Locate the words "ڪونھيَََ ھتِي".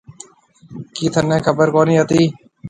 1.75-2.21